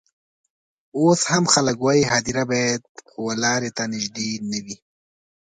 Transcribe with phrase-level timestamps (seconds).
[0.97, 2.81] اوس هم خلک وايي هدیره باید
[3.23, 4.75] و لاري ته نژدې نه وي.